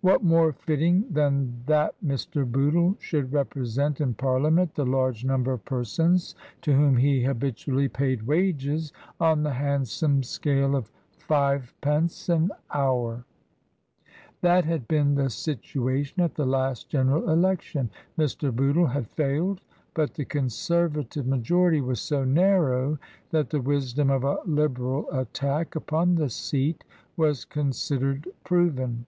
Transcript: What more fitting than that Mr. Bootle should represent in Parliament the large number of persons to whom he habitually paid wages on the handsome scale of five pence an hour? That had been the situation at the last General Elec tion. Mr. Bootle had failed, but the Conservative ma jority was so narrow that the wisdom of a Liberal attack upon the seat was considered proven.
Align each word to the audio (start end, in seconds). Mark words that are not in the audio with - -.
What 0.00 0.22
more 0.22 0.52
fitting 0.52 1.06
than 1.10 1.64
that 1.66 1.96
Mr. 2.04 2.48
Bootle 2.48 2.94
should 3.00 3.32
represent 3.32 4.00
in 4.00 4.14
Parliament 4.14 4.76
the 4.76 4.86
large 4.86 5.24
number 5.24 5.52
of 5.52 5.64
persons 5.64 6.36
to 6.62 6.72
whom 6.72 6.96
he 6.98 7.24
habitually 7.24 7.88
paid 7.88 8.22
wages 8.22 8.92
on 9.18 9.42
the 9.42 9.54
handsome 9.54 10.22
scale 10.22 10.76
of 10.76 10.88
five 11.18 11.74
pence 11.80 12.28
an 12.28 12.52
hour? 12.72 13.24
That 14.40 14.64
had 14.64 14.86
been 14.86 15.16
the 15.16 15.30
situation 15.30 16.22
at 16.22 16.36
the 16.36 16.46
last 16.46 16.88
General 16.88 17.22
Elec 17.22 17.60
tion. 17.62 17.90
Mr. 18.16 18.54
Bootle 18.54 18.86
had 18.86 19.08
failed, 19.10 19.62
but 19.94 20.14
the 20.14 20.24
Conservative 20.26 21.26
ma 21.26 21.38
jority 21.38 21.84
was 21.84 22.00
so 22.00 22.22
narrow 22.22 23.00
that 23.30 23.50
the 23.50 23.60
wisdom 23.60 24.10
of 24.10 24.22
a 24.22 24.38
Liberal 24.46 25.10
attack 25.10 25.74
upon 25.74 26.14
the 26.14 26.30
seat 26.30 26.84
was 27.16 27.44
considered 27.44 28.28
proven. 28.44 29.04